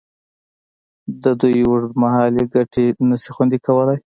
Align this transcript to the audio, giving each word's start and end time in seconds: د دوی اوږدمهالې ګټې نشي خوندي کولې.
د 1.23 1.23
دوی 1.41 1.57
اوږدمهالې 1.67 2.43
ګټې 2.53 2.85
نشي 3.09 3.29
خوندي 3.35 3.59
کولې. 3.65 3.97